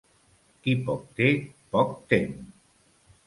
Qui 0.63 0.73
poc 0.87 1.03
té, 1.19 1.27
poc 1.75 1.93
tem. 2.13 2.31